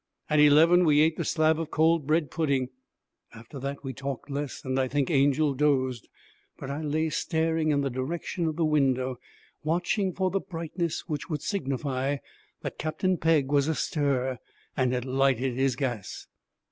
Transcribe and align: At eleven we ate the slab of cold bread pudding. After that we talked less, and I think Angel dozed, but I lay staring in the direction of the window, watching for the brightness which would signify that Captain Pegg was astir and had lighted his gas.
At 0.31 0.39
eleven 0.39 0.83
we 0.83 0.99
ate 1.01 1.15
the 1.17 1.23
slab 1.23 1.59
of 1.59 1.69
cold 1.69 2.07
bread 2.07 2.31
pudding. 2.31 2.69
After 3.35 3.59
that 3.59 3.83
we 3.83 3.93
talked 3.93 4.31
less, 4.31 4.65
and 4.65 4.79
I 4.79 4.87
think 4.87 5.11
Angel 5.11 5.53
dozed, 5.53 6.07
but 6.57 6.71
I 6.71 6.81
lay 6.81 7.11
staring 7.11 7.69
in 7.69 7.81
the 7.81 7.91
direction 7.91 8.47
of 8.47 8.55
the 8.55 8.65
window, 8.65 9.19
watching 9.63 10.11
for 10.11 10.31
the 10.31 10.39
brightness 10.39 11.07
which 11.07 11.29
would 11.29 11.43
signify 11.43 12.17
that 12.63 12.79
Captain 12.79 13.17
Pegg 13.19 13.51
was 13.51 13.67
astir 13.67 14.39
and 14.75 14.91
had 14.91 15.05
lighted 15.05 15.55
his 15.55 15.75
gas. 15.75 16.25